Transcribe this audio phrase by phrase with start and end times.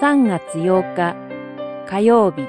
[0.00, 1.16] 3月8日
[1.88, 2.46] 火曜日。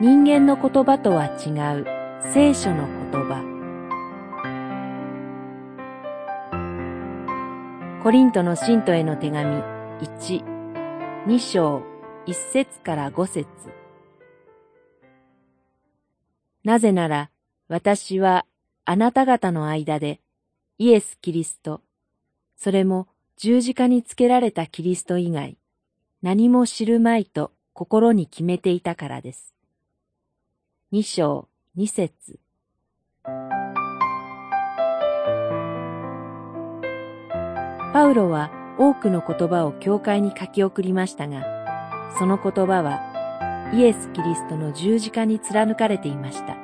[0.00, 1.84] 人間の言葉とは違う
[2.32, 3.44] 聖書の言葉。
[8.02, 9.56] コリントの信徒への手紙
[10.00, 10.42] 1、
[11.26, 11.82] 2章
[12.26, 13.46] 1節から5節。
[16.64, 17.30] なぜなら
[17.68, 18.46] 私は
[18.86, 20.22] あなた方の間で
[20.78, 21.82] イエス・キリスト、
[22.56, 23.06] それも
[23.38, 25.58] 十字架につけられたキリスト以外、
[26.22, 29.54] 何も知るまいと心に決めていたからです。
[30.90, 32.40] 二章、二節
[37.92, 41.44] パウロは多くの言葉を教会に書き送りましたが、
[42.18, 46.56] その言葉はイエス・キリストの十字架に貫かれていました。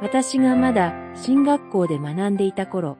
[0.00, 2.96] 私がまだ進学校で学んでいた頃、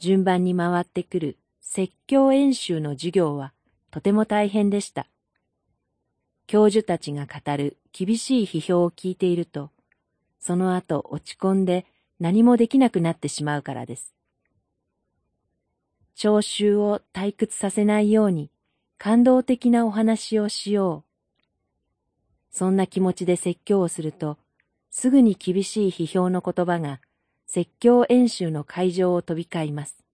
[0.00, 3.52] 順番に回ってくる説教演習の授業は
[3.90, 5.06] とても大変でした。
[6.46, 9.70] 教授たちが語る厳しい批評を聞いていると、
[10.40, 11.84] その後落ち込んで
[12.18, 14.14] 何もできなくなってしまうからです。
[16.14, 18.50] 聴衆を退屈させないように
[18.96, 22.56] 感動的なお話をしよう。
[22.56, 24.38] そんな気持ちで説教をすると、
[24.90, 27.02] すぐに厳しい批評の言葉が
[27.52, 30.04] 説教演習の会場を飛び交います。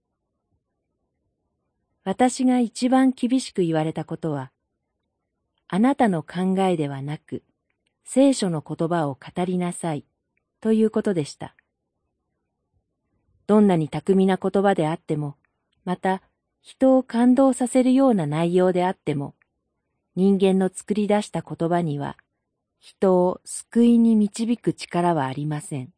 [2.03, 4.53] 私が一番厳しく言われたことは、
[5.69, 7.43] あなたの考えではなく、
[8.05, 10.07] 聖書の言葉を語りなさい、
[10.63, 11.55] ということでした。
[13.47, 15.37] どんなに巧みな言葉であっても、
[15.85, 16.23] また
[16.63, 19.35] 人を感動させるような内容であっても、
[20.15, 22.17] 人間の作り出した言葉には、
[22.79, 25.96] 人を救いに導く力はありません。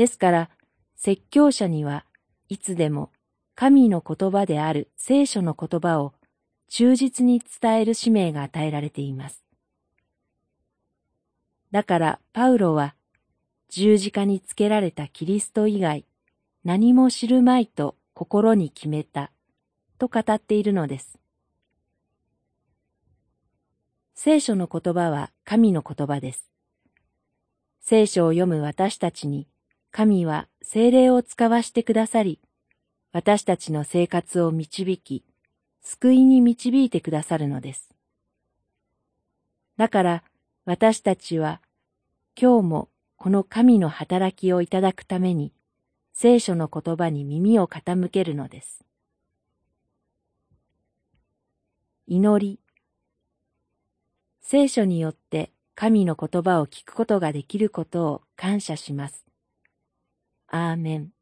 [0.00, 0.50] ですから、
[0.96, 2.06] 説教者には
[2.48, 3.12] いつでも
[3.54, 6.14] 神の言葉である聖書の言葉を
[6.70, 9.44] 忠実に伝える使命が与えられています。
[11.70, 12.94] だからパウロは
[13.68, 16.06] 十字架につけられたキリスト以外
[16.64, 19.30] 何も知るまいと心に決めた
[19.98, 21.18] と語っているのです。
[24.14, 26.50] 聖書の言葉は神の言葉です。
[27.82, 29.46] 聖書を読む私たちに
[29.92, 32.40] 神は精霊を使わしてくださり、
[33.12, 35.24] 私たちの生活を導き、
[35.82, 37.90] 救いに導いてくださるのです。
[39.76, 40.22] だから
[40.64, 41.60] 私たちは
[42.40, 45.52] 今日もこの神の働きをいただくために
[46.12, 48.84] 聖書の言葉に耳を傾けるのです。
[52.06, 52.60] 祈り
[54.42, 59.29] 聖書によって神の言葉を聞くことができることを感謝します。
[60.50, 61.12] アーメン。